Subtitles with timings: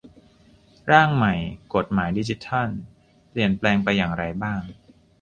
[0.91, 1.33] ร่างใหม่
[1.75, 2.69] กฎหมายดิจิทัล
[3.29, 4.61] เปลี่ยนแปลงไปอย่างไรบ้าง